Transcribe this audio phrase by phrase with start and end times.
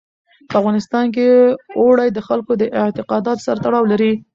[0.49, 1.25] په افغانستان کې
[1.81, 4.13] اوړي د خلکو د اعتقاداتو سره تړاو لري.